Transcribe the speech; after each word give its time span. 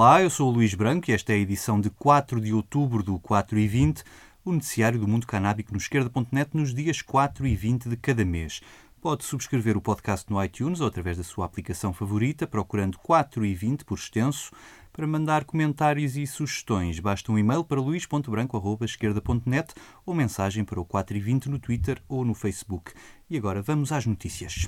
Olá, 0.00 0.22
eu 0.22 0.30
sou 0.30 0.48
o 0.48 0.50
Luís 0.50 0.72
Branco 0.72 1.10
e 1.10 1.12
esta 1.12 1.30
é 1.30 1.34
a 1.34 1.38
edição 1.38 1.78
de 1.78 1.90
4 1.90 2.40
de 2.40 2.54
outubro 2.54 3.02
do 3.02 3.18
4 3.18 3.58
e 3.58 3.68
20, 3.68 4.02
o 4.42 4.50
noticiário 4.50 4.98
do 4.98 5.06
mundo 5.06 5.26
canábico 5.26 5.72
no 5.72 5.76
esquerda.net 5.76 6.56
nos 6.56 6.72
dias 6.72 7.02
4 7.02 7.46
e 7.46 7.54
20 7.54 7.86
de 7.86 7.98
cada 7.98 8.24
mês. 8.24 8.62
Pode 8.98 9.24
subscrever 9.24 9.76
o 9.76 9.80
podcast 9.82 10.24
no 10.32 10.42
iTunes 10.42 10.80
ou 10.80 10.86
através 10.86 11.18
da 11.18 11.22
sua 11.22 11.44
aplicação 11.44 11.92
favorita, 11.92 12.46
procurando 12.46 12.96
4 12.96 13.44
e 13.44 13.54
20 13.54 13.84
por 13.84 13.98
extenso. 13.98 14.50
Para 14.90 15.06
mandar 15.06 15.44
comentários 15.44 16.16
e 16.16 16.26
sugestões, 16.26 16.98
basta 16.98 17.30
um 17.30 17.38
e-mail 17.38 17.62
para 17.62 17.78
luís.branco.esquerda.net 17.78 19.74
ou 20.06 20.14
mensagem 20.14 20.64
para 20.64 20.80
o 20.80 20.84
4 20.86 21.14
e 21.14 21.20
20 21.20 21.50
no 21.50 21.58
Twitter 21.58 22.02
ou 22.08 22.24
no 22.24 22.32
Facebook. 22.32 22.94
E 23.28 23.36
agora 23.36 23.60
vamos 23.60 23.92
às 23.92 24.06
notícias. 24.06 24.66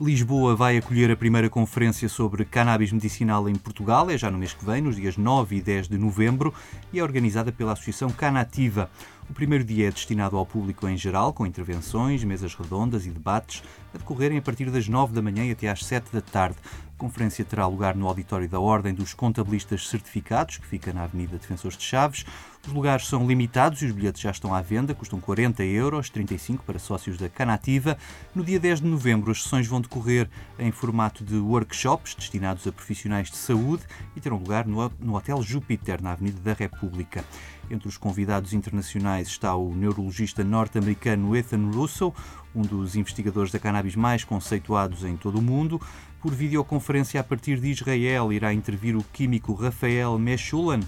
Lisboa 0.00 0.56
vai 0.56 0.76
acolher 0.76 1.08
a 1.12 1.16
primeira 1.16 1.48
conferência 1.48 2.08
sobre 2.08 2.44
cannabis 2.44 2.90
medicinal 2.90 3.48
em 3.48 3.54
Portugal, 3.54 4.10
é 4.10 4.18
já 4.18 4.28
no 4.28 4.36
mês 4.36 4.52
que 4.52 4.64
vem, 4.64 4.82
nos 4.82 4.96
dias 4.96 5.16
9 5.16 5.54
e 5.54 5.60
10 5.62 5.86
de 5.88 5.96
novembro, 5.96 6.52
e 6.92 6.98
é 6.98 7.02
organizada 7.02 7.52
pela 7.52 7.74
Associação 7.74 8.10
Canativa. 8.10 8.90
O 9.28 9.32
primeiro 9.32 9.64
dia 9.64 9.88
é 9.88 9.90
destinado 9.90 10.36
ao 10.36 10.44
público 10.44 10.86
em 10.86 10.96
geral, 10.96 11.32
com 11.32 11.46
intervenções, 11.46 12.22
mesas 12.22 12.54
redondas 12.54 13.06
e 13.06 13.10
debates 13.10 13.62
a 13.94 13.98
decorrerem 13.98 14.38
a 14.38 14.42
partir 14.42 14.70
das 14.70 14.86
9 14.86 15.14
da 15.14 15.22
manhã 15.22 15.44
e 15.44 15.52
até 15.52 15.68
às 15.68 15.84
7 15.84 16.12
da 16.12 16.20
tarde. 16.20 16.56
A 16.94 16.96
conferência 16.96 17.44
terá 17.44 17.66
lugar 17.66 17.96
no 17.96 18.06
auditório 18.06 18.48
da 18.48 18.60
Ordem 18.60 18.94
dos 18.94 19.14
Contabilistas 19.14 19.88
Certificados, 19.88 20.58
que 20.58 20.66
fica 20.66 20.92
na 20.92 21.04
Avenida 21.04 21.36
Defensores 21.36 21.76
de 21.76 21.82
Chaves. 21.82 22.24
Os 22.66 22.72
lugares 22.72 23.08
são 23.08 23.26
limitados 23.26 23.82
e 23.82 23.86
os 23.86 23.92
bilhetes 23.92 24.22
já 24.22 24.30
estão 24.30 24.54
à 24.54 24.62
venda, 24.62 24.94
custam 24.94 25.20
40 25.20 25.64
euros, 25.64 26.08
35 26.08 26.64
para 26.64 26.78
sócios 26.78 27.18
da 27.18 27.28
Canativa. 27.28 27.98
No 28.34 28.44
dia 28.44 28.60
10 28.60 28.80
de 28.80 28.86
novembro, 28.86 29.32
as 29.32 29.42
sessões 29.42 29.66
vão 29.66 29.80
decorrer 29.80 30.30
em 30.58 30.70
formato 30.70 31.24
de 31.24 31.36
workshops 31.36 32.14
destinados 32.14 32.66
a 32.66 32.72
profissionais 32.72 33.30
de 33.30 33.36
saúde 33.36 33.82
e 34.14 34.20
terão 34.20 34.36
lugar 34.38 34.66
no, 34.66 35.14
Hotel 35.14 35.42
Júpiter, 35.42 36.00
na 36.00 36.12
Avenida 36.12 36.40
da 36.40 36.52
República. 36.52 37.24
Entre 37.70 37.88
os 37.88 37.96
convidados 37.96 38.52
internacionais 38.52 39.28
está 39.28 39.54
o 39.54 39.74
neurologista 39.74 40.44
norte-americano 40.44 41.34
Ethan 41.34 41.70
Russell, 41.70 42.14
um 42.54 42.62
dos 42.62 42.94
investigadores 42.94 43.50
da 43.50 43.58
cannabis 43.58 43.96
mais 43.96 44.22
conceituados 44.22 45.04
em 45.04 45.16
todo 45.16 45.38
o 45.38 45.42
mundo. 45.42 45.80
Por 46.20 46.32
videoconferência 46.32 47.20
a 47.20 47.24
partir 47.24 47.58
de 47.60 47.70
Israel 47.70 48.32
irá 48.32 48.52
intervir 48.52 48.96
o 48.96 49.04
químico 49.12 49.54
Rafael 49.54 50.18
Meshulan, 50.18 50.80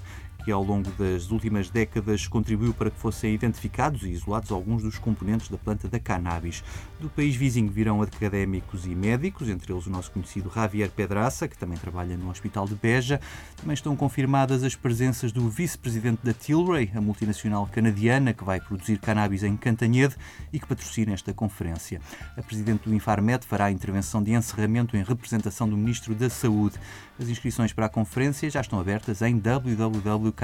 que 0.46 0.52
ao 0.52 0.62
longo 0.62 0.88
das 0.92 1.32
últimas 1.32 1.68
décadas 1.70 2.28
contribuiu 2.28 2.72
para 2.72 2.88
que 2.88 3.00
fossem 3.00 3.34
identificados 3.34 4.04
e 4.04 4.10
isolados 4.10 4.52
alguns 4.52 4.80
dos 4.80 4.96
componentes 4.96 5.48
da 5.48 5.58
planta 5.58 5.88
da 5.88 5.98
cannabis. 5.98 6.62
Do 7.00 7.10
país 7.10 7.34
vizinho 7.34 7.68
virão 7.68 8.00
académicos 8.00 8.86
e 8.86 8.94
médicos, 8.94 9.48
entre 9.48 9.72
eles 9.72 9.88
o 9.88 9.90
nosso 9.90 10.12
conhecido 10.12 10.48
Javier 10.54 10.88
Pedraça, 10.88 11.48
que 11.48 11.58
também 11.58 11.76
trabalha 11.76 12.16
no 12.16 12.30
Hospital 12.30 12.64
de 12.64 12.76
Beja. 12.76 13.20
Também 13.56 13.74
estão 13.74 13.96
confirmadas 13.96 14.62
as 14.62 14.76
presenças 14.76 15.32
do 15.32 15.50
vice-presidente 15.50 16.20
da 16.22 16.32
Tilray, 16.32 16.92
a 16.94 17.00
multinacional 17.00 17.66
canadiana 17.66 18.32
que 18.32 18.44
vai 18.44 18.60
produzir 18.60 19.00
cannabis 19.00 19.42
em 19.42 19.56
Cantanhede 19.56 20.14
e 20.52 20.60
que 20.60 20.66
patrocina 20.68 21.12
esta 21.12 21.34
conferência. 21.34 22.00
A 22.36 22.42
presidente 22.42 22.88
do 22.88 22.94
Infarmed 22.94 23.44
fará 23.44 23.64
a 23.64 23.72
intervenção 23.72 24.22
de 24.22 24.30
encerramento 24.30 24.96
em 24.96 25.02
representação 25.02 25.68
do 25.68 25.76
Ministro 25.76 26.14
da 26.14 26.30
Saúde. 26.30 26.78
As 27.18 27.28
inscrições 27.28 27.72
para 27.72 27.86
a 27.86 27.88
conferência 27.88 28.48
já 28.48 28.60
estão 28.60 28.78
abertas 28.78 29.22
em 29.22 29.36
www.canativa.pt 29.36 30.35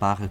barra 0.00 0.28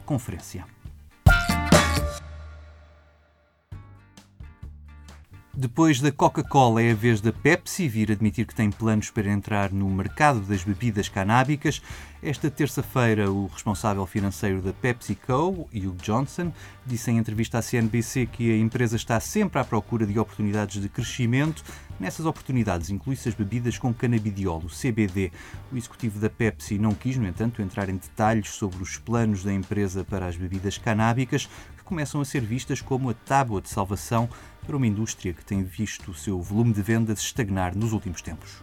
Depois 5.62 6.00
da 6.00 6.10
Coca-Cola, 6.10 6.82
é 6.82 6.92
a 6.92 6.96
vez 6.96 7.20
da 7.20 7.34
Pepsi 7.34 7.86
vir 7.90 8.14
admitir 8.14 8.46
que 8.46 8.56
tem 8.56 8.72
planos 8.72 9.12
para 9.12 9.30
entrar 9.30 9.74
no 9.74 9.90
mercado 9.90 10.40
das 10.40 10.64
bebidas 10.64 11.10
canábicas. 11.10 11.82
Esta 12.24 12.50
terça-feira, 12.50 13.30
o 13.30 13.48
responsável 13.48 14.06
financeiro 14.06 14.62
da 14.62 14.72
PepsiCo, 14.72 15.68
Hugh 15.74 15.98
Johnson, 16.02 16.54
disse 16.86 17.12
em 17.12 17.18
entrevista 17.18 17.58
à 17.58 17.62
CNBC 17.62 18.28
que 18.28 18.50
a 18.54 18.58
empresa 18.58 18.96
está 18.96 19.20
sempre 19.20 19.60
à 19.60 19.66
procura 19.66 20.06
de 20.06 20.18
oportunidades 20.18 20.82
de 20.82 20.88
crescimento. 20.88 21.62
Nessas 22.00 22.26
oportunidades 22.26 22.90
inclui-se 22.90 23.28
as 23.28 23.36
bebidas 23.36 23.78
com 23.78 23.94
canabidiol, 23.94 24.60
o 24.60 24.70
CBD. 24.70 25.30
O 25.74 25.76
executivo 25.76 26.20
da 26.20 26.30
Pepsi 26.30 26.78
não 26.78 26.94
quis, 26.94 27.18
no 27.18 27.28
entanto, 27.28 27.62
entrar 27.62 27.90
em 27.90 27.98
detalhes 27.98 28.52
sobre 28.52 28.82
os 28.82 28.98
planos 28.98 29.44
da 29.44 29.54
empresa 29.54 30.06
para 30.06 30.26
as 30.26 30.38
bebidas 30.38 30.78
canábicas, 30.78 31.50
que 31.78 31.84
começam 31.84 32.22
a 32.22 32.26
ser 32.26 32.42
vistas 32.42 32.82
como 32.82 33.10
a 33.10 33.14
tábua 33.14 33.62
de 33.62 33.68
salvação 33.68 34.30
para 34.70 34.78
uma 34.78 34.86
indústria 34.86 35.34
que 35.34 35.44
tem 35.44 35.64
visto 35.64 36.12
o 36.12 36.14
seu 36.14 36.40
volume 36.40 36.72
de 36.72 36.84
vendas 36.84 37.22
estagnar 37.22 37.76
nos 37.76 37.92
últimos 37.92 38.22
tempos. 38.22 38.62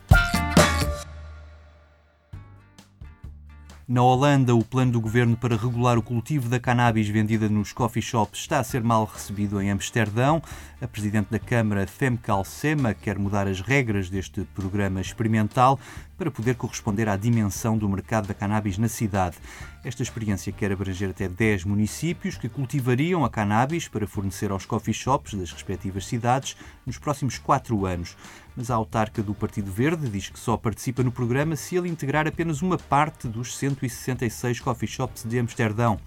Na 3.89 4.03
Holanda, 4.03 4.55
o 4.55 4.65
plano 4.65 4.93
do 4.93 5.01
governo 5.01 5.37
para 5.37 5.57
regular 5.57 5.99
o 5.99 6.03
cultivo 6.03 6.49
da 6.49 6.61
cannabis 6.61 7.09
vendida 7.09 7.49
nos 7.49 7.73
coffee 7.73 8.01
shops 8.01 8.39
está 8.39 8.61
a 8.61 8.65
ser 8.65 8.85
mal 8.85 9.05
recebido 9.05 9.61
em 9.61 9.69
Amsterdão. 9.69 10.41
A 10.81 10.87
presidente 10.87 11.29
da 11.29 11.41
Câmara, 11.41 11.89
Femke 11.89 12.31
Alsema, 12.31 12.95
quer 12.95 13.19
mudar 13.19 13.49
as 13.49 13.61
regras 13.61 14.09
deste 14.09 14.43
programa 14.55 15.01
experimental 15.01 15.77
para 16.17 16.31
poder 16.31 16.55
corresponder 16.55 17.09
à 17.09 17.17
dimensão 17.17 17.77
do 17.77 17.89
mercado 17.89 18.27
da 18.27 18.35
cannabis 18.35 18.79
na 18.79 18.89
cidade. 18.89 19.37
Esta 19.85 20.03
experiência 20.03 20.53
quer 20.53 20.73
abranger 20.73 21.11
até 21.11 21.29
10 21.29 21.65
municípios 21.65 22.37
que 22.37 22.49
cultivariam 22.49 23.25
a 23.25 23.31
cannabis 23.31 23.87
para 23.87 24.07
fornecer 24.07 24.51
aos 24.51 24.67
coffee 24.67 24.95
shops 24.95 25.35
das 25.35 25.53
respectivas 25.53 26.07
cidades 26.07 26.57
nos 26.85 26.99
próximos 26.99 27.39
quatro 27.39 27.87
anos. 27.87 28.17
Mas 28.57 28.71
a 28.71 28.75
autarca 28.75 29.23
do 29.23 29.35
Partido 29.35 29.71
Verde 29.71 30.09
diz 30.09 30.29
que 30.29 30.39
só 30.39 30.57
participa 30.57 31.03
no 31.03 31.13
programa 31.13 31.57
se 31.57 31.77
ele 31.77 31.89
integrar 31.89 32.27
apenas 32.27 32.63
uma 32.63 32.79
parte 32.79 33.29
dos 33.29 33.57
166 33.57 34.61
coffee 34.61 34.89
shops 34.89 35.25
de 35.25 35.39
Amsterdão. 35.39 36.01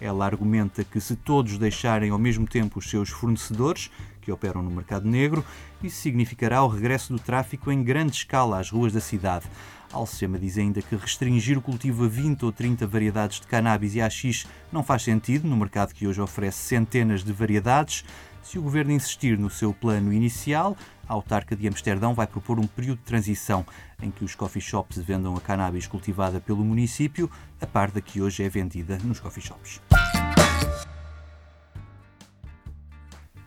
Ela 0.00 0.26
argumenta 0.26 0.84
que 0.84 1.00
se 1.00 1.16
todos 1.16 1.56
deixarem 1.56 2.10
ao 2.10 2.18
mesmo 2.18 2.46
tempo 2.46 2.78
os 2.78 2.90
seus 2.90 3.08
fornecedores, 3.10 3.90
que 4.24 4.32
operam 4.32 4.62
no 4.62 4.70
mercado 4.70 5.08
negro, 5.08 5.44
isso 5.82 6.00
significará 6.00 6.62
o 6.62 6.68
regresso 6.68 7.12
do 7.12 7.18
tráfico 7.18 7.70
em 7.70 7.82
grande 7.82 8.16
escala 8.16 8.58
às 8.58 8.70
ruas 8.70 8.92
da 8.92 9.00
cidade. 9.00 9.46
Alcema 9.92 10.38
diz 10.38 10.58
ainda 10.58 10.82
que 10.82 10.96
restringir 10.96 11.56
o 11.56 11.62
cultivo 11.62 12.04
a 12.04 12.08
20 12.08 12.44
ou 12.44 12.52
30 12.52 12.86
variedades 12.86 13.40
de 13.40 13.46
cannabis 13.46 13.94
e 13.94 14.00
AX 14.00 14.46
não 14.72 14.82
faz 14.82 15.02
sentido 15.02 15.46
no 15.46 15.56
mercado 15.56 15.94
que 15.94 16.06
hoje 16.06 16.20
oferece 16.20 16.58
centenas 16.58 17.22
de 17.22 17.32
variedades. 17.32 18.04
Se 18.42 18.58
o 18.58 18.62
governo 18.62 18.92
insistir 18.92 19.38
no 19.38 19.48
seu 19.48 19.72
plano 19.72 20.12
inicial, 20.12 20.76
a 21.08 21.12
autarca 21.12 21.54
de 21.54 21.68
Amsterdão 21.68 22.12
vai 22.12 22.26
propor 22.26 22.58
um 22.58 22.66
período 22.66 22.98
de 22.98 23.04
transição 23.04 23.64
em 24.02 24.10
que 24.10 24.24
os 24.24 24.34
coffee 24.34 24.60
shops 24.60 24.98
vendam 24.98 25.34
a 25.36 25.40
cannabis 25.40 25.86
cultivada 25.86 26.40
pelo 26.40 26.64
município, 26.64 27.30
a 27.60 27.66
par 27.66 27.90
da 27.90 28.00
que 28.00 28.20
hoje 28.20 28.42
é 28.42 28.48
vendida 28.48 28.98
nos 29.04 29.20
coffee 29.20 29.42
shops. 29.42 29.80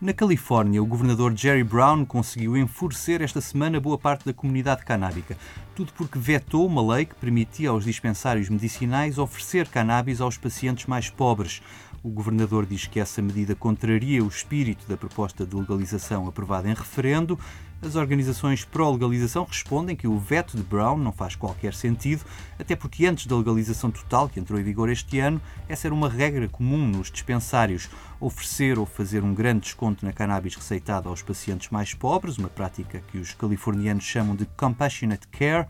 Na 0.00 0.12
Califórnia, 0.12 0.80
o 0.80 0.86
governador 0.86 1.36
Jerry 1.36 1.64
Brown 1.64 2.04
conseguiu 2.04 2.56
enfurecer 2.56 3.20
esta 3.20 3.40
semana 3.40 3.80
boa 3.80 3.98
parte 3.98 4.24
da 4.24 4.32
comunidade 4.32 4.84
canábica. 4.84 5.36
Tudo 5.74 5.92
porque 5.92 6.16
vetou 6.16 6.64
uma 6.64 6.94
lei 6.94 7.04
que 7.04 7.16
permitia 7.16 7.70
aos 7.70 7.84
dispensários 7.84 8.48
medicinais 8.48 9.18
oferecer 9.18 9.66
cannabis 9.66 10.20
aos 10.20 10.38
pacientes 10.38 10.86
mais 10.86 11.10
pobres. 11.10 11.60
O 12.02 12.10
governador 12.10 12.64
diz 12.64 12.86
que 12.86 13.00
essa 13.00 13.20
medida 13.20 13.56
contraria 13.56 14.22
o 14.22 14.28
espírito 14.28 14.86
da 14.88 14.96
proposta 14.96 15.44
de 15.44 15.56
legalização 15.56 16.28
aprovada 16.28 16.68
em 16.68 16.74
referendo. 16.74 17.38
As 17.82 17.96
organizações 17.96 18.64
pró-legalização 18.64 19.44
respondem 19.44 19.96
que 19.96 20.06
o 20.06 20.18
veto 20.18 20.56
de 20.56 20.62
Brown 20.62 20.96
não 20.96 21.12
faz 21.12 21.34
qualquer 21.34 21.74
sentido, 21.74 22.24
até 22.58 22.74
porque 22.74 23.06
antes 23.06 23.26
da 23.26 23.36
legalização 23.36 23.90
total, 23.90 24.28
que 24.28 24.38
entrou 24.38 24.58
em 24.58 24.64
vigor 24.64 24.88
este 24.88 25.18
ano, 25.18 25.40
essa 25.68 25.86
era 25.86 25.94
uma 25.94 26.08
regra 26.08 26.48
comum 26.48 26.86
nos 26.88 27.10
dispensários. 27.10 27.88
Oferecer 28.20 28.78
ou 28.78 28.86
fazer 28.86 29.22
um 29.22 29.32
grande 29.32 29.60
desconto 29.60 30.04
na 30.04 30.12
cannabis 30.12 30.56
receitada 30.56 31.08
aos 31.08 31.22
pacientes 31.22 31.70
mais 31.70 31.94
pobres, 31.94 32.36
uma 32.36 32.48
prática 32.48 33.02
que 33.12 33.18
os 33.18 33.32
californianos 33.32 34.04
chamam 34.04 34.34
de 34.34 34.44
compassionate 34.56 35.28
care, 35.28 35.68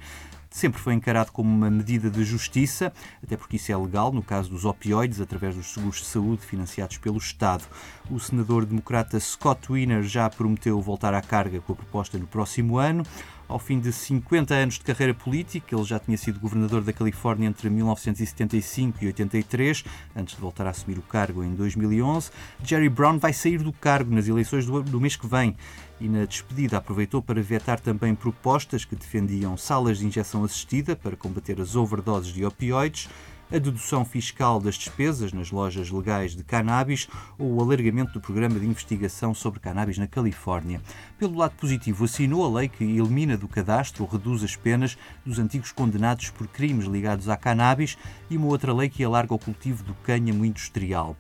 sempre 0.51 0.81
foi 0.81 0.95
encarado 0.95 1.33
como 1.33 1.49
uma 1.49 1.71
medida 1.71 2.11
de 2.11 2.25
justiça, 2.25 2.93
até 3.23 3.37
porque 3.37 3.57
isso 3.57 3.73
é 3.73 3.77
legal 3.77 4.13
no 4.13 4.23
caso 4.23 4.51
dos 4.51 4.65
opioides, 4.65 5.21
através 5.21 5.55
dos 5.55 5.73
seguros 5.73 5.99
de 5.99 6.07
saúde 6.07 6.45
financiados 6.45 6.99
pelo 6.99 7.19
Estado. 7.19 7.65
O 8.11 8.19
senador 8.19 8.65
democrata 8.65 9.19
Scott 9.21 9.71
Wiener 9.71 10.03
já 10.03 10.29
prometeu 10.31 10.81
voltar 10.81 11.15
à 11.15 11.21
carga 11.21 11.61
com 11.61 11.73
a 11.73 11.77
proposta 11.77 12.19
no 12.19 12.27
próximo 12.27 12.79
ano. 12.79 13.05
Ao 13.49 13.59
fim 13.59 13.81
de 13.81 13.91
50 13.91 14.55
anos 14.55 14.75
de 14.75 14.81
carreira 14.81 15.15
política, 15.15 15.75
ele 15.75 15.83
já 15.83 15.99
tinha 15.99 16.19
sido 16.19 16.39
governador 16.39 16.83
da 16.83 16.93
Califórnia 16.93 17.49
entre 17.49 17.71
1975 17.71 18.99
e 19.01 19.07
83, 19.07 19.85
antes 20.15 20.35
de 20.35 20.41
voltar 20.41 20.67
a 20.67 20.71
assumir 20.71 20.99
o 20.99 21.03
cargo 21.03 21.43
em 21.43 21.55
2011. 21.55 22.31
Jerry 22.63 22.91
Brown 22.91 23.19
vai 23.19 23.33
sair 23.33 23.63
do 23.63 23.73
cargo 23.73 24.15
nas 24.15 24.29
eleições 24.29 24.67
do, 24.67 25.01
mês 25.01 25.17
que 25.17 25.27
vem 25.27 25.57
e, 25.99 26.07
na 26.11 26.27
despedida, 26.27 26.77
aproveitou 26.77 27.23
para 27.23 27.41
vetar 27.41 27.81
também 27.81 28.15
propostas 28.15 28.85
que 28.85 28.95
defendiam 28.95 29.57
salas 29.57 29.97
de 29.97 30.07
injeção 30.07 30.45
assistida 30.45 30.95
para 30.95 31.17
combater 31.17 31.59
as 31.59 31.75
overdoses 31.75 32.31
de 32.31 32.45
opioides. 32.45 33.09
A 33.51 33.59
dedução 33.59 34.05
fiscal 34.05 34.61
das 34.61 34.75
despesas 34.75 35.33
nas 35.33 35.51
lojas 35.51 35.91
legais 35.91 36.37
de 36.37 36.45
cannabis 36.45 37.09
ou 37.39 37.55
o 37.55 37.63
alargamento 37.63 38.13
do 38.13 38.21
programa 38.21 38.59
de 38.61 38.67
investigação 38.67 39.33
sobre 39.33 39.59
cannabis 39.59 39.97
na 39.97 40.07
Califórnia. 40.07 40.83
Pelo 41.19 41.39
lado 41.39 41.55
positivo, 41.57 42.05
assinou 42.05 42.45
a 42.45 42.61
lei 42.61 42.69
que 42.69 42.85
elimina 42.85 43.37
do 43.37 43.49
cadastro 43.49 44.05
ou 44.05 44.11
reduz 44.11 44.45
as 44.45 44.55
penas 44.55 44.99
dos 45.25 45.39
antigos 45.39 45.73
condenados 45.73 46.29
por 46.31 46.47
crimes 46.47 46.87
ligados 46.87 47.29
à 47.29 47.37
cannabis 47.37 47.97
e 48.29 48.37
uma 48.37 48.49
outra 48.49 48.73
lei 48.73 48.89
que 48.91 49.03
alarga 49.03 49.35
o 49.35 49.39
cultivo 49.39 49.83
do 49.83 49.95
cânhamo 49.95 50.45
industrial. 50.45 51.17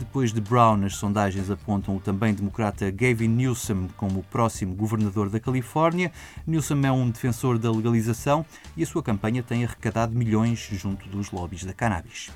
Depois 0.00 0.32
de 0.32 0.40
Brown, 0.40 0.82
as 0.86 0.96
sondagens 0.96 1.50
apontam 1.50 1.94
o 1.94 2.00
também 2.00 2.32
democrata 2.32 2.90
Gavin 2.90 3.28
Newsom 3.28 3.86
como 3.98 4.20
o 4.20 4.22
próximo 4.22 4.74
governador 4.74 5.28
da 5.28 5.38
Califórnia. 5.38 6.10
Newsom 6.46 6.80
é 6.86 6.90
um 6.90 7.10
defensor 7.10 7.58
da 7.58 7.70
legalização 7.70 8.44
e 8.74 8.82
a 8.82 8.86
sua 8.86 9.02
campanha 9.02 9.42
tem 9.42 9.62
arrecadado 9.62 10.16
milhões 10.16 10.58
junto 10.72 11.06
dos 11.10 11.30
lobbies 11.30 11.64
da 11.64 11.74
cannabis. 11.74 12.30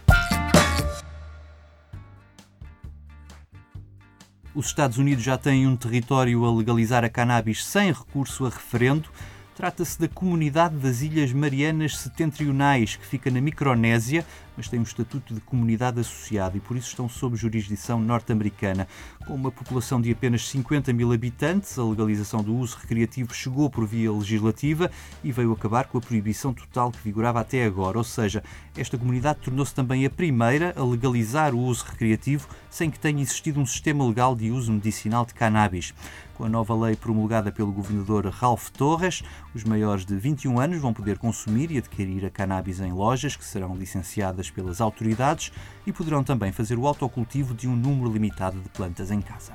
Os 4.55 4.67
Estados 4.67 4.99
Unidos 4.99 5.25
já 5.25 5.39
têm 5.39 5.67
um 5.67 5.75
território 5.75 6.45
a 6.45 6.55
legalizar 6.55 7.03
a 7.03 7.09
cannabis 7.09 7.65
sem 7.65 7.91
recurso 7.91 8.45
a 8.45 8.51
referendo. 8.51 9.09
Trata-se 9.55 10.01
da 10.01 10.09
Comunidade 10.09 10.77
das 10.77 11.01
Ilhas 11.01 11.33
Marianas 11.33 11.97
Setentrionais, 11.97 12.97
que 12.97 13.07
fica 13.07 13.31
na 13.31 13.41
Micronésia, 13.41 14.27
mas 14.57 14.69
tem 14.69 14.79
um 14.81 14.83
estatuto 14.85 15.35
de 15.35 15.41
comunidade 15.41 16.01
associada 16.01 16.57
e 16.57 16.61
por 16.61 16.77
isso 16.77 16.89
estão 16.89 17.09
sob 17.09 17.37
jurisdição 17.37 18.01
norte-americana. 18.01 18.87
Com 19.27 19.35
uma 19.35 19.51
população 19.51 20.01
de 20.01 20.11
apenas 20.11 20.49
50 20.49 20.93
mil 20.93 21.13
habitantes, 21.13 21.79
a 21.79 21.85
legalização 21.85 22.43
do 22.43 22.55
uso 22.55 22.77
recreativo 22.77 23.35
chegou 23.35 23.69
por 23.71 23.87
via 23.87 24.13
legislativa 24.13 24.91
e 25.23 25.33
veio 25.33 25.53
acabar 25.53 25.87
com 25.87 25.99
a 25.99 26.01
proibição 26.01 26.53
total 26.53 26.91
que 26.91 27.03
vigorava 27.03 27.41
até 27.41 27.65
agora. 27.65 27.99
Ou 27.99 28.05
seja, 28.05 28.43
esta 28.77 28.99
comunidade 28.99 29.41
tornou-se 29.41 29.75
também 29.75 30.05
a 30.07 30.11
primeira 30.11 30.75
a 30.77 30.85
legalizar 30.85 31.55
o 31.55 31.59
uso 31.59 31.85
recreativo 31.85 32.49
sem 32.71 32.91
que 32.91 32.99
tenha 32.99 33.23
existido 33.23 33.61
um 33.61 33.67
sistema 33.67 34.07
legal 34.07 34.35
de 34.35 34.51
uso 34.51 34.73
medicinal 34.73 35.25
de 35.25 35.35
cannabis. 35.35 35.95
Com 36.35 36.45
a 36.45 36.49
nova 36.49 36.75
lei 36.75 36.97
promulgada 36.97 37.53
pelo 37.53 37.71
governador 37.71 38.27
Ralph 38.27 38.69
Torres, 38.71 39.23
os 39.55 39.63
maiores 39.63 40.05
de 40.05 40.17
21 40.17 40.59
anos 40.59 40.81
vão 40.81 40.93
poder 40.93 41.17
consumir 41.17 41.71
e 41.71 41.79
adquirir 41.79 42.27
a 42.27 42.31
cannabis 42.31 42.81
em 42.81 42.93
lojas 42.93 43.37
que 43.37 43.45
serão 43.45 43.77
licenciadas 43.77 44.44
pelas 44.51 44.81
autoridades 44.81 45.53
e 45.87 45.93
poderão 45.93 46.25
também 46.25 46.53
fazer 46.53 46.79
o 46.79 46.87
autocultivo 46.87 47.55
de 47.55 47.69
um 47.69 47.77
número 47.77 48.13
limitado 48.13 48.61
de 48.61 48.69
plantas 48.69 49.11
em 49.11 49.21
casa. 49.21 49.53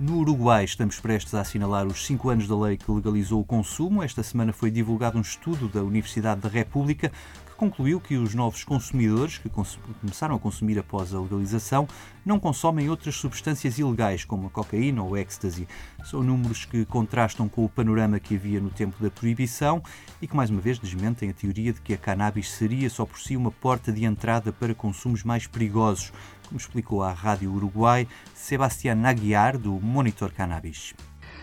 No 0.00 0.16
Uruguai, 0.16 0.64
estamos 0.64 0.98
prestes 0.98 1.34
a 1.34 1.42
assinalar 1.42 1.86
os 1.86 2.06
cinco 2.06 2.30
anos 2.30 2.48
da 2.48 2.58
lei 2.58 2.78
que 2.78 2.90
legalizou 2.90 3.38
o 3.38 3.44
consumo. 3.44 4.02
Esta 4.02 4.22
semana 4.22 4.50
foi 4.50 4.70
divulgado 4.70 5.18
um 5.18 5.20
estudo 5.20 5.68
da 5.68 5.82
Universidade 5.82 6.40
da 6.40 6.48
República 6.48 7.12
concluiu 7.60 8.00
que 8.00 8.16
os 8.16 8.34
novos 8.34 8.64
consumidores 8.64 9.36
que 9.36 9.50
começaram 9.50 10.34
a 10.34 10.38
consumir 10.38 10.78
após 10.78 11.12
a 11.12 11.20
legalização 11.20 11.86
não 12.24 12.40
consomem 12.40 12.88
outras 12.88 13.16
substâncias 13.16 13.78
ilegais, 13.78 14.24
como 14.24 14.46
a 14.46 14.50
cocaína 14.50 15.02
ou 15.02 15.14
ecstasy. 15.14 15.68
São 16.02 16.22
números 16.22 16.64
que 16.64 16.86
contrastam 16.86 17.50
com 17.50 17.62
o 17.62 17.68
panorama 17.68 18.18
que 18.18 18.34
havia 18.34 18.62
no 18.62 18.70
tempo 18.70 18.96
da 19.02 19.10
proibição 19.10 19.82
e 20.22 20.26
que, 20.26 20.34
mais 20.34 20.48
uma 20.48 20.62
vez, 20.62 20.78
desmentem 20.78 21.28
a 21.28 21.34
teoria 21.34 21.74
de 21.74 21.82
que 21.82 21.92
a 21.92 21.98
cannabis 21.98 22.50
seria 22.50 22.88
só 22.88 23.04
por 23.04 23.20
si 23.20 23.36
uma 23.36 23.50
porta 23.50 23.92
de 23.92 24.06
entrada 24.06 24.50
para 24.54 24.74
consumos 24.74 25.22
mais 25.22 25.46
perigosos, 25.46 26.14
como 26.48 26.58
explicou 26.58 27.02
à 27.02 27.12
Rádio 27.12 27.52
Uruguai 27.52 28.08
Sebastián 28.34 29.04
Aguiar, 29.04 29.58
do 29.58 29.72
Monitor 29.72 30.32
Cannabis. 30.32 30.94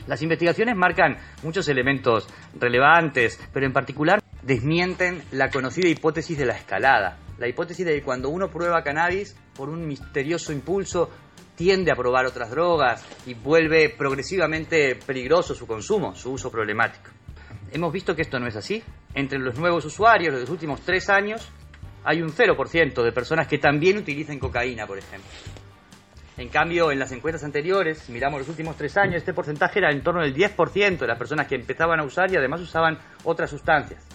Las 0.07 0.23
investigaciones 0.23 0.75
marcan 0.75 1.17
muchos 1.43 1.67
elementos 1.67 2.27
relevantes, 2.59 3.39
pero 3.53 3.65
en 3.65 3.73
particular 3.73 4.19
desmienten 4.47 5.21
la 5.31 5.49
conocida 5.49 5.89
hipótesis 5.89 6.37
de 6.37 6.45
la 6.45 6.55
escalada. 6.55 7.19
La 7.37 7.49
hipótesis 7.49 7.85
de 7.85 7.95
que 7.95 8.01
cuando 8.01 8.29
uno 8.29 8.49
prueba 8.49 8.81
cannabis, 8.81 9.35
por 9.53 9.67
un 9.67 9.85
misterioso 9.85 10.53
impulso, 10.53 11.09
tiende 11.57 11.91
a 11.91 11.95
probar 11.95 12.25
otras 12.25 12.49
drogas 12.49 13.03
y 13.25 13.33
vuelve 13.33 13.89
progresivamente 13.89 14.95
peligroso 14.95 15.53
su 15.53 15.67
consumo, 15.67 16.15
su 16.15 16.31
uso 16.31 16.49
problemático. 16.49 17.11
Hemos 17.73 17.91
visto 17.91 18.15
que 18.15 18.21
esto 18.21 18.39
no 18.39 18.47
es 18.47 18.55
así. 18.55 18.81
Entre 19.13 19.37
los 19.37 19.59
nuevos 19.59 19.83
usuarios 19.83 20.33
de 20.33 20.39
los 20.39 20.49
últimos 20.49 20.79
tres 20.79 21.09
años, 21.09 21.49
hay 22.05 22.21
un 22.21 22.29
0% 22.29 23.03
de 23.03 23.11
personas 23.11 23.47
que 23.47 23.57
también 23.57 23.97
utilizan 23.97 24.39
cocaína, 24.39 24.87
por 24.87 24.97
ejemplo. 24.97 25.29
En 26.37 26.47
cambio, 26.47 26.91
en 26.91 26.99
las 26.99 27.11
encuestas 27.11 27.43
anteriores, 27.43 27.97
si 27.97 28.13
miramos 28.13 28.39
los 28.39 28.47
últimos 28.47 28.77
tres 28.77 28.95
años, 28.95 29.15
este 29.15 29.33
porcentaje 29.33 29.79
era 29.79 29.91
en 29.91 30.03
torno 30.03 30.21
del 30.21 30.33
10% 30.33 30.99
de 30.99 31.07
las 31.07 31.17
personas 31.17 31.47
que 31.47 31.55
empezaban 31.55 31.99
a 31.99 32.05
usar 32.05 32.31
y 32.31 32.37
además 32.37 32.61
usaban 32.61 32.97
otras 33.25 33.49
sustancias, 33.49 34.05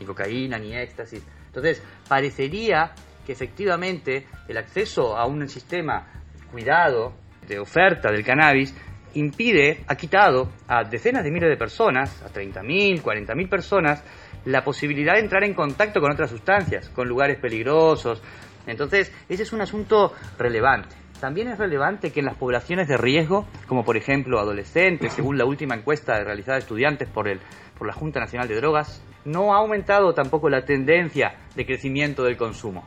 ni 0.00 0.06
cocaína, 0.06 0.58
ni 0.58 0.74
éxtasis. 0.74 1.22
Entonces, 1.46 1.82
parecería 2.08 2.92
que 3.24 3.32
efectivamente 3.32 4.26
el 4.48 4.56
acceso 4.56 5.16
a 5.16 5.26
un 5.26 5.46
sistema 5.48 6.06
cuidado 6.50 7.12
de 7.46 7.58
oferta 7.58 8.10
del 8.10 8.24
cannabis 8.24 8.74
impide, 9.14 9.84
ha 9.86 9.96
quitado 9.96 10.50
a 10.68 10.84
decenas 10.84 11.24
de 11.24 11.30
miles 11.30 11.50
de 11.50 11.56
personas, 11.56 12.22
a 12.22 12.28
30.000, 12.28 13.02
40.000 13.02 13.48
personas, 13.48 14.04
la 14.44 14.62
posibilidad 14.64 15.14
de 15.14 15.20
entrar 15.20 15.44
en 15.44 15.54
contacto 15.54 16.00
con 16.00 16.12
otras 16.12 16.30
sustancias, 16.30 16.88
con 16.90 17.08
lugares 17.08 17.38
peligrosos. 17.38 18.22
Entonces, 18.66 19.12
ese 19.28 19.42
es 19.42 19.52
un 19.52 19.60
asunto 19.60 20.14
relevante. 20.38 20.94
También 21.20 21.48
es 21.48 21.58
relevante 21.58 22.12
que 22.12 22.20
en 22.20 22.26
las 22.26 22.36
poblaciones 22.36 22.88
de 22.88 22.96
riesgo, 22.96 23.46
como 23.66 23.84
por 23.84 23.98
ejemplo 23.98 24.40
adolescentes, 24.40 25.12
según 25.12 25.36
la 25.36 25.44
última 25.44 25.74
encuesta 25.74 26.18
realizada 26.24 26.56
estudiantes 26.56 27.08
por, 27.08 27.28
el, 27.28 27.40
por 27.76 27.86
la 27.86 27.92
Junta 27.92 28.20
Nacional 28.20 28.48
de 28.48 28.56
Drogas, 28.56 29.04
no 29.26 29.52
ha 29.52 29.58
aumentado 29.58 30.14
tampoco 30.14 30.48
la 30.48 30.64
tendencia 30.64 31.34
de 31.54 31.66
crecimiento 31.66 32.24
del 32.24 32.38
consumo. 32.38 32.86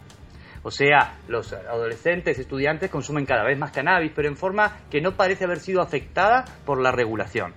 O 0.63 0.71
sea, 0.71 1.19
los 1.27 1.53
adolescentes, 1.53 2.39
estudiantes 2.39 2.89
consumen 2.89 3.25
cada 3.25 3.43
vez 3.43 3.59
más 3.59 3.71
cannabis, 3.71 4.11
pero 4.15 4.29
en 4.29 4.37
forma 4.37 4.77
que 4.89 4.99
no 4.99 5.11
parece 5.15 5.43
haber 5.43 5.59
sido 5.59 5.81
afectada 5.81 6.45
por 6.65 6.81
la 6.81 6.91
regulación. 6.91 7.53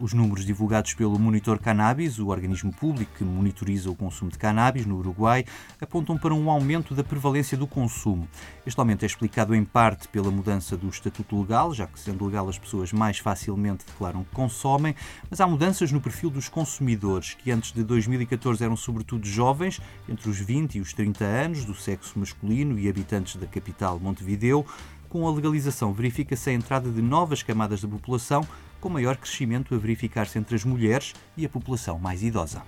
Os 0.00 0.12
números 0.12 0.46
divulgados 0.46 0.94
pelo 0.94 1.18
Monitor 1.18 1.58
Cannabis, 1.58 2.20
o 2.20 2.28
organismo 2.28 2.72
público 2.72 3.10
que 3.18 3.24
monitoriza 3.24 3.90
o 3.90 3.96
consumo 3.96 4.30
de 4.30 4.38
cannabis 4.38 4.86
no 4.86 4.96
Uruguai, 4.96 5.44
apontam 5.80 6.16
para 6.16 6.32
um 6.32 6.48
aumento 6.48 6.94
da 6.94 7.02
prevalência 7.02 7.58
do 7.58 7.66
consumo. 7.66 8.28
Este 8.64 8.78
aumento 8.78 9.02
é 9.02 9.06
explicado 9.06 9.56
em 9.56 9.64
parte 9.64 10.06
pela 10.06 10.30
mudança 10.30 10.76
do 10.76 10.88
estatuto 10.88 11.40
legal, 11.40 11.74
já 11.74 11.88
que 11.88 11.98
sendo 11.98 12.24
legal 12.24 12.48
as 12.48 12.56
pessoas 12.56 12.92
mais 12.92 13.18
facilmente 13.18 13.84
declaram 13.84 14.22
que 14.22 14.30
consomem, 14.30 14.94
mas 15.28 15.40
há 15.40 15.48
mudanças 15.48 15.90
no 15.90 16.00
perfil 16.00 16.30
dos 16.30 16.48
consumidores, 16.48 17.34
que 17.34 17.50
antes 17.50 17.72
de 17.72 17.82
2014 17.82 18.62
eram 18.62 18.76
sobretudo 18.76 19.26
jovens, 19.26 19.80
entre 20.08 20.30
os 20.30 20.38
20 20.38 20.76
e 20.76 20.80
os 20.80 20.92
30 20.92 21.24
anos, 21.24 21.64
do 21.64 21.74
sexo 21.74 22.20
masculino 22.20 22.78
e 22.78 22.88
habitantes 22.88 23.34
da 23.34 23.48
capital 23.48 23.98
Montevideo. 23.98 24.64
Com 25.08 25.26
a 25.26 25.32
legalização, 25.32 25.92
verifica-se 25.92 26.50
a 26.50 26.52
entrada 26.52 26.90
de 26.90 27.00
novas 27.00 27.42
camadas 27.42 27.80
da 27.80 27.88
população, 27.88 28.46
com 28.80 28.88
maior 28.88 29.16
crescimento 29.16 29.74
a 29.74 29.78
verificar-se 29.78 30.38
entre 30.38 30.54
as 30.54 30.64
mulheres 30.64 31.14
e 31.36 31.44
a 31.44 31.48
população 31.48 31.98
mais 31.98 32.22
idosa. 32.22 32.62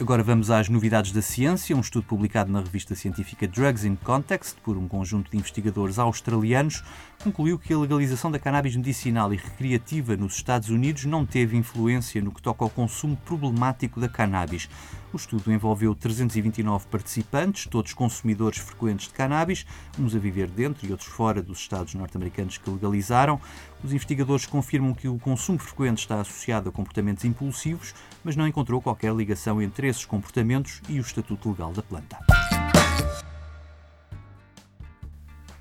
Agora 0.00 0.22
vamos 0.22 0.48
às 0.48 0.68
novidades 0.68 1.10
da 1.10 1.20
ciência. 1.20 1.76
Um 1.76 1.80
estudo 1.80 2.04
publicado 2.04 2.52
na 2.52 2.60
revista 2.60 2.94
científica 2.94 3.48
Drugs 3.48 3.84
in 3.84 3.96
Context 3.96 4.56
por 4.62 4.76
um 4.76 4.86
conjunto 4.86 5.28
de 5.28 5.36
investigadores 5.36 5.98
australianos 5.98 6.84
concluiu 7.24 7.58
que 7.58 7.74
a 7.74 7.78
legalização 7.78 8.30
da 8.30 8.38
cannabis 8.38 8.76
medicinal 8.76 9.34
e 9.34 9.36
recreativa 9.36 10.16
nos 10.16 10.36
Estados 10.36 10.68
Unidos 10.68 11.04
não 11.04 11.26
teve 11.26 11.56
influência 11.56 12.22
no 12.22 12.30
que 12.30 12.40
toca 12.40 12.64
ao 12.64 12.70
consumo 12.70 13.16
problemático 13.16 13.98
da 13.98 14.08
cannabis. 14.08 14.68
O 15.12 15.16
estudo 15.16 15.50
envolveu 15.50 15.94
329 15.94 16.86
participantes, 16.86 17.66
todos 17.66 17.94
consumidores 17.94 18.58
frequentes 18.58 19.08
de 19.08 19.14
cannabis, 19.14 19.64
uns 19.98 20.14
a 20.14 20.18
viver 20.18 20.48
dentro 20.50 20.86
e 20.86 20.90
outros 20.90 21.08
fora 21.08 21.42
dos 21.42 21.58
Estados 21.58 21.94
norte-americanos 21.94 22.58
que 22.58 22.70
legalizaram. 22.70 23.40
Os 23.82 23.90
investigadores 23.90 24.44
confirmam 24.44 24.92
que 24.94 25.08
o 25.08 25.18
consumo 25.18 25.58
frequente 25.58 26.00
está 26.00 26.20
associado 26.20 26.68
a 26.68 26.72
comportamentos 26.72 27.24
impulsivos, 27.24 27.94
mas 28.28 28.36
não 28.36 28.46
encontrou 28.46 28.82
qualquer 28.82 29.14
ligação 29.14 29.62
entre 29.62 29.88
esses 29.88 30.04
comportamentos 30.04 30.82
e 30.86 30.98
o 30.98 31.00
estatuto 31.00 31.48
legal 31.48 31.72
da 31.72 31.82
planta. 31.82 32.18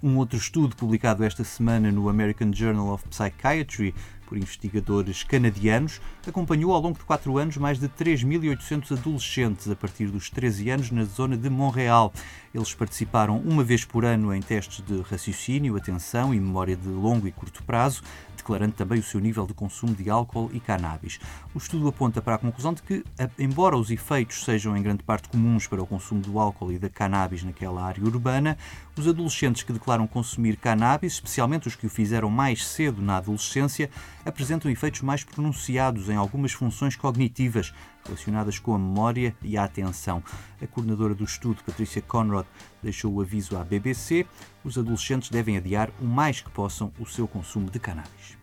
Um 0.04 0.18
outro 0.18 0.38
estudo 0.38 0.76
publicado 0.76 1.24
esta 1.24 1.46
semana 1.46 1.94
no 1.94 2.10
American 2.10 2.52
Journal 2.54 2.90
of 2.90 3.08
Psychiatry 3.08 3.96
por 4.28 4.38
investigadores 4.38 5.24
canadianos, 5.24 6.02
acompanhou 6.28 6.74
ao 6.74 6.82
longo 6.82 7.00
de 7.00 7.06
quatro 7.06 7.38
anos 7.38 7.56
mais 7.58 7.80
de 7.80 7.88
3.800 7.88 8.98
adolescentes 8.98 9.70
a 9.70 9.76
partir 9.76 10.08
dos 10.08 10.30
13 10.30 10.70
anos 10.70 10.92
na 10.92 11.06
zona 11.06 11.38
de 11.38 11.50
Montreal. 11.50 12.14
Eles 12.54 12.74
participaram 12.74 13.38
uma 13.40 13.64
vez 13.64 13.86
por 13.86 14.04
ano 14.04 14.34
em 14.34 14.42
testes 14.42 14.84
de 14.86 15.02
raciocínio, 15.02 15.78
atenção 15.78 16.34
e 16.34 16.40
memória 16.40 16.76
de 16.76 16.90
longo 16.90 17.28
e 17.28 17.32
curto 17.32 17.64
prazo, 17.64 18.02
declarando 18.36 18.74
também 18.74 19.00
o 19.00 19.04
seu 19.04 19.20
nível 19.20 19.46
de 19.46 19.54
consumo 19.54 19.94
de 19.94 20.10
álcool 20.10 20.50
e 20.54 20.60
cannabis. 20.60 21.20
O 21.54 21.58
estudo 21.58 21.88
aponta 21.88 22.22
para 22.22 22.36
a 22.36 22.38
conclusão 22.38 22.74
de 22.74 22.82
que, 22.82 23.04
embora 23.38 23.78
os 23.78 23.92
efeitos 23.92 24.44
sejam 24.44 24.76
em 24.76 24.82
grande 24.82 25.04
parte 25.04 25.30
comuns 25.30 25.68
para 25.68 25.82
o 25.82 25.88
consumo 25.88 26.22
do 26.22 26.40
álcool 26.40 26.72
e 26.72 26.80
da 26.80 26.90
cannabis 26.90 27.44
naquela 27.44 27.84
área 27.84 28.04
urbana, 28.04 28.58
os 28.98 29.08
adolescentes 29.08 29.64
que 29.64 29.74
declaram 29.74 30.08
consumir 30.08 30.58
cannabis, 30.58 31.14
especialmente 31.14 31.68
os 31.68 31.76
que 31.76 31.86
o 31.86 31.90
fizeram 31.90 32.30
mais 32.30 32.66
cedo 32.66 33.02
na 33.02 33.18
adolescência, 33.18 33.90
apresentam 34.28 34.70
efeitos 34.70 35.02
mais 35.02 35.24
pronunciados 35.24 36.10
em 36.10 36.16
algumas 36.16 36.52
funções 36.52 36.96
cognitivas 36.96 37.74
relacionadas 38.04 38.60
com 38.60 38.76
a 38.76 38.78
memória 38.78 39.36
e 39.42 39.58
a 39.58 39.64
atenção. 39.64 40.22
A 40.62 40.68
coordenadora 40.68 41.16
do 41.16 41.24
estudo, 41.24 41.64
Patrícia 41.64 42.02
Conrad, 42.02 42.46
deixou 42.84 43.14
o 43.14 43.22
aviso 43.22 43.58
à 43.58 43.64
BBC: 43.64 44.26
os 44.64 44.78
adolescentes 44.78 45.30
devem 45.30 45.58
adiar 45.58 45.90
o 46.02 46.06
mais 46.06 46.42
que 46.42 46.50
possam 46.50 46.92
o 47.00 47.06
seu 47.06 47.28
consumo 47.28 47.70
de 47.70 47.80
cannabis. 47.80 48.38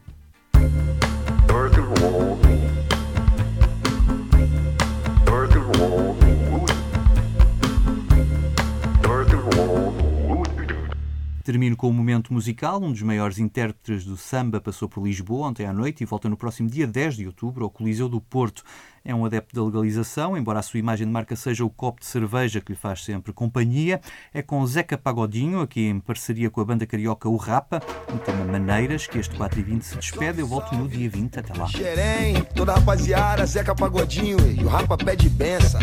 Termino 11.54 11.76
com 11.76 11.88
um 11.88 11.92
momento 11.92 12.34
musical. 12.34 12.82
Um 12.82 12.90
dos 12.90 13.02
maiores 13.02 13.38
intérpretes 13.38 14.04
do 14.04 14.16
samba 14.16 14.60
passou 14.60 14.88
por 14.88 15.04
Lisboa 15.04 15.46
ontem 15.46 15.64
à 15.64 15.72
noite 15.72 16.00
e 16.00 16.04
volta 16.04 16.28
no 16.28 16.36
próximo 16.36 16.68
dia 16.68 16.84
10 16.84 17.14
de 17.14 17.26
outubro 17.28 17.62
ao 17.62 17.70
Coliseu 17.70 18.08
do 18.08 18.20
Porto. 18.20 18.64
É 19.06 19.14
um 19.14 19.22
adepto 19.26 19.54
da 19.54 19.62
legalização, 19.62 20.34
embora 20.34 20.60
a 20.60 20.62
sua 20.62 20.80
imagem 20.80 21.06
de 21.06 21.12
marca 21.12 21.36
seja 21.36 21.62
o 21.62 21.68
copo 21.68 22.00
de 22.00 22.06
cerveja 22.06 22.58
que 22.58 22.72
lhe 22.72 22.78
faz 22.78 23.04
sempre 23.04 23.34
companhia. 23.34 24.00
É 24.32 24.40
com 24.40 24.66
Zeca 24.66 24.96
Pagodinho, 24.96 25.60
aqui 25.60 25.82
em 25.82 26.00
parceria 26.00 26.48
com 26.48 26.62
a 26.62 26.64
banda 26.64 26.86
carioca 26.86 27.28
O 27.28 27.36
Rapa, 27.36 27.82
um 28.10 28.16
tema 28.16 28.46
Maneiras, 28.46 29.06
que 29.06 29.18
este 29.18 29.36
4 29.36 29.60
e 29.60 29.62
20 29.62 29.82
se 29.82 29.96
despede. 29.96 30.40
Eu 30.40 30.46
volto 30.46 30.74
no 30.74 30.88
dia 30.88 31.10
20. 31.10 31.38
Até 31.38 31.52
lá. 31.52 31.66
Xerém, 31.66 32.42
toda 32.54 32.72
rapaziada, 32.72 33.44
Zeca 33.44 33.74
Pagodinho 33.74 34.38
e 34.40 34.64
o 34.64 34.68
Rapa 34.68 34.96
pede 34.96 35.28
benção. 35.28 35.82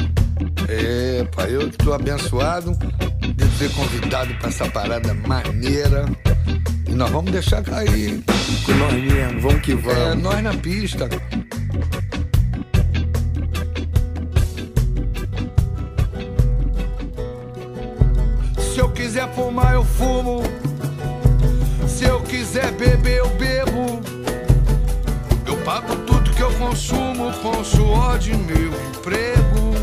Epa, 0.68 1.44
eu 1.44 1.70
que 1.70 1.78
tô 1.78 1.94
abençoado 1.94 2.72
de 2.72 3.48
ser 3.60 3.72
convidado 3.75 4.34
para 4.40 4.48
essa 4.50 4.68
parada 4.72 5.13
maneira. 5.13 6.06
E 6.88 6.92
nós 6.96 7.12
vamos 7.12 7.32
deixar 7.32 7.62
cair. 7.62 8.20
Com 8.66 8.72
nós 8.74 8.94
mesmo, 8.94 9.42
vamos 9.42 9.62
que 9.62 9.75
vamos. 9.75 10.00
É, 10.00 10.16
nós 10.16 10.42
na 10.42 10.56
pista. 10.56 11.08
Quiser 19.12 19.27
fumar, 19.34 19.74
eu 19.74 19.84
fumo. 19.84 20.41
Se 21.86 22.06
eu 22.06 22.22
quiser 22.22 22.72
beber, 22.72 23.18
eu 23.18 23.27
bebo. 23.32 24.00
Eu 25.46 25.58
pago 25.65 25.94
tudo 26.08 26.32
que 26.32 26.41
eu 26.41 26.50
consumo 26.53 27.30
com 27.41 27.62
suor 27.62 28.18
de 28.20 28.34
meu 28.34 28.70
emprego. 28.70 29.75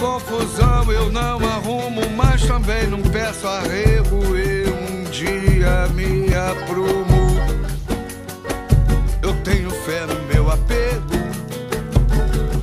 Confusão 0.00 0.90
eu 0.90 1.12
não 1.12 1.36
arrumo, 1.46 2.00
mas 2.16 2.46
também 2.46 2.86
não 2.86 3.02
peço 3.02 3.46
arrego. 3.46 4.34
Eu 4.34 4.74
um 4.74 5.04
dia 5.10 5.86
me 5.88 6.34
aprumo. 6.34 7.36
Eu 9.20 9.34
tenho 9.44 9.70
fé 9.70 10.06
no 10.06 10.18
meu 10.32 10.50
apego. 10.50 11.12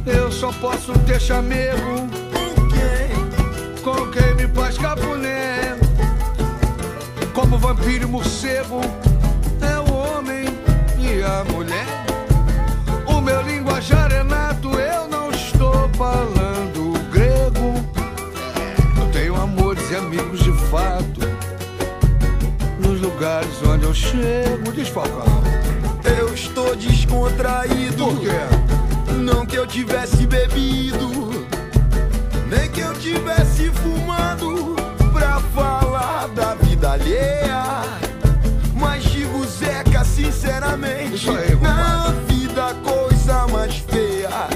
Eu 0.08 0.32
só 0.32 0.51
posso 0.53 0.91
ter 1.06 1.22
chamego 1.22 2.19
com 3.80 4.10
quem 4.12 4.36
me 4.36 4.48
faz 4.54 4.78
capuné. 4.78 5.78
Como 7.34 7.58
vampiro 7.58 8.04
e 8.04 8.08
morcego, 8.08 8.82
é 9.62 9.80
o 9.80 9.94
homem 9.94 10.46
e 10.98 11.24
a 11.24 11.44
mulher. 11.46 12.06
O 13.06 13.22
meu 13.22 13.42
linguajar 13.42 14.12
é 14.12 14.24
nato, 14.24 14.70
eu 14.80 15.08
não 15.08 15.30
estou 15.32 15.90
falando 15.98 16.94
grego. 17.12 17.74
Eu 19.00 19.12
tenho 19.12 19.36
amores 19.36 19.90
e 19.92 19.96
amigos 19.96 20.42
de 20.42 20.52
fato. 20.70 21.22
Nos 22.80 23.00
lugares 23.02 23.62
onde 23.66 23.86
eu 23.86 23.94
chego, 23.94 24.72
desfalcado. 24.74 25.44
Eu 26.18 26.34
estou 26.34 26.76
descontraído. 26.76 28.06
Por 28.06 28.20
quê? 28.20 29.14
Não 29.14 29.46
que 29.46 29.58
eu 29.58 29.68
tivesse 29.68 30.26
bebido, 30.26 31.48
nem 32.50 32.70
que 32.72 32.82
eu 32.82 32.94
tivesse 32.96 33.70
fumado 33.70 34.75
pra 35.13 35.39
falar 35.53 36.27
da 36.29 36.56
vida 36.56 36.91
alheia. 36.91 37.63
Mas 38.74 39.03
digo, 39.03 39.46
Zeca, 39.46 40.03
sinceramente, 40.03 41.29
aí, 41.29 41.56
na 41.56 42.12
vida 42.27 42.70
a 42.70 42.74
coisa 42.74 43.48
mais 43.48 43.75
feia 43.75 44.48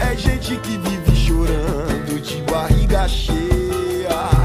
é 0.00 0.16
gente 0.16 0.56
que 0.56 0.76
vive 0.78 1.16
chorando 1.16 2.20
de 2.20 2.42
barriga 2.42 3.08
cheia. 3.08 3.38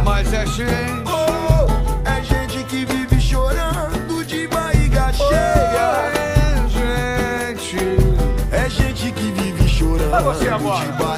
Mas 0.04 0.32
é 0.34 0.46
gente. 0.46 1.04
Oh, 1.08 2.08
é 2.08 2.24
gente 2.24 2.64
que 2.66 2.86
vive 2.86 3.20
chorando 3.20 4.24
de 4.26 4.48
barriga 4.48 5.12
cheia. 5.14 6.12
É 6.14 6.68
gente. 6.70 7.78
É 8.52 8.70
gente 8.70 9.12
que 9.12 9.32
vive 9.32 9.68
chorando 9.68 10.40
de 10.40 10.50
barriga 10.50 11.17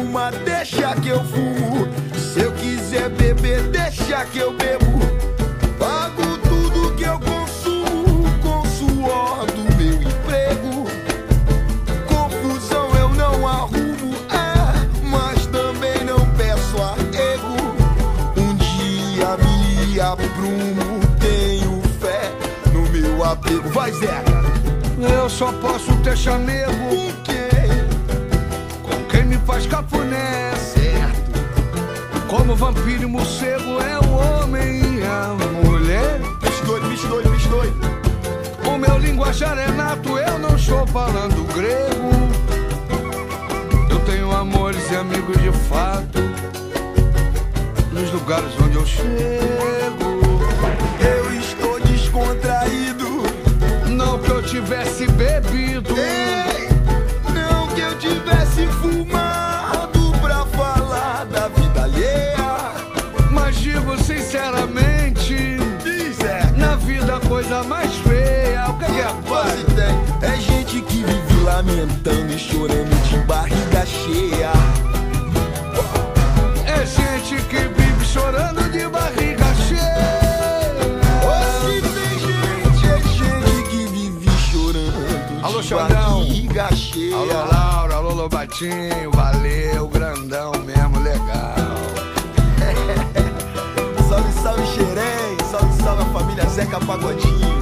fumar, 0.00 0.32
deixa 0.44 0.94
que 0.96 1.08
eu 1.08 1.22
fumo. 1.24 1.88
Se 2.16 2.40
eu 2.40 2.52
quiser 2.52 3.10
beber, 3.10 3.62
deixa 3.68 4.24
que 4.26 4.38
eu 4.38 4.52
bebo. 4.52 5.00
Pago 5.78 6.38
tudo 6.38 6.94
que 6.96 7.04
eu 7.04 7.18
consumo 7.20 8.24
com 8.42 8.64
suor 8.66 9.46
do 9.46 9.76
meu 9.76 10.02
emprego. 10.02 10.86
Confusão 12.06 12.90
eu 12.96 13.08
não 13.10 13.46
arrumo, 13.46 14.14
é, 14.30 15.06
mas 15.06 15.46
também 15.46 16.04
não 16.04 16.26
peço 16.34 16.76
arrego. 16.82 17.56
Um 18.36 18.54
dia 18.56 19.36
me 19.36 20.00
aprumo, 20.00 21.00
tenho 21.18 21.82
fé 22.00 22.32
no 22.72 22.88
meu 22.90 23.24
apego. 23.24 23.68
Vai, 23.70 23.92
Zeca. 23.92 24.40
Eu 24.98 25.28
só 25.30 25.50
posso 25.52 25.96
ter 26.02 26.16
chamego 26.16 27.19
cafuné. 29.80 30.52
Certo. 30.56 32.26
Como 32.28 32.54
vampiro 32.54 33.02
e 33.02 33.06
morcego 33.06 33.80
é 33.80 33.98
o 33.98 34.10
homem 34.12 34.98
e 34.98 35.02
a 35.02 35.34
mulher. 35.64 36.20
Bicho 36.40 36.64
doido, 36.64 36.88
bicho 36.88 37.08
doido, 37.08 37.30
bicho 37.30 37.48
doido. 37.48 37.80
O 38.66 38.78
meu 38.78 38.98
linguajar 38.98 39.58
é 39.58 39.68
nato, 39.68 40.18
eu 40.18 40.38
não 40.38 40.54
estou 40.56 40.86
falando 40.86 41.46
grego. 41.54 42.10
Eu 43.90 43.98
tenho 44.00 44.30
amores 44.30 44.90
e 44.90 44.96
amigos 44.96 45.36
de 45.40 45.52
fato 45.68 46.20
nos 47.92 48.12
lugares 48.12 48.52
onde 48.62 48.76
eu 48.76 48.86
chego. 48.86 50.10
Eu 51.00 51.32
estou 51.40 51.80
descontraído. 51.80 53.22
Não 53.88 54.18
que 54.18 54.30
eu 54.30 54.42
tivesse 54.42 55.06
bebido. 55.08 55.94
Ei, 55.96 56.68
lamentando 71.70 72.32
e 72.32 72.38
chorando 72.38 73.08
de 73.08 73.16
barriga 73.18 73.86
cheia. 73.86 74.52
É 76.66 76.84
gente 76.86 77.42
que 77.44 77.56
vive 77.56 78.04
chorando 78.04 78.70
de 78.72 78.88
barriga 78.88 79.54
cheia. 79.54 80.60
Gente, 81.62 82.86
é 82.86 83.00
gente 83.00 83.68
que 83.70 83.86
vive 83.86 84.30
chorando 84.50 85.62
de 85.62 85.74
barriga 85.74 86.74
cheia. 86.74 87.16
Alô, 87.16 87.50
Laura, 87.52 87.94
alô, 87.94 88.14
Lobatinho, 88.14 89.10
valeu, 89.12 89.88
grandão 89.88 90.52
mesmo, 90.64 90.98
legal. 91.00 91.54
salve, 94.08 94.32
salve, 94.32 94.66
Xerém, 94.66 95.36
salve, 95.50 95.82
salve 95.82 96.02
a 96.02 96.06
família 96.06 96.46
Zeca 96.46 96.80
Pagodinho. 96.80 97.60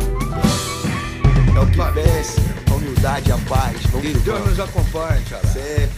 É 1.54 1.60
o 1.60 1.66
que 1.66 1.80
vence 1.92 2.57
tranquilidade, 2.98 3.32
a 3.32 3.38
paz. 3.48 3.76
Vamos 3.90 4.06
que 4.06 4.18
Deus 4.18 4.46
nos 4.46 4.60
acompanhe, 4.60 5.22
cara. 5.30 5.46
Sempre. 5.46 5.90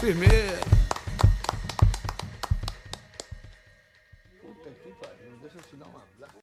Primeiro. 0.00 0.83